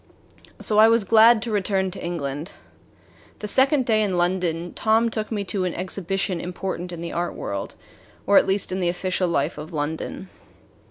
[0.59, 2.53] So I was glad to return to England.
[3.37, 7.35] The second day in London, Tom took me to an exhibition important in the art
[7.35, 7.75] world,
[8.25, 10.27] or at least in the official life of London.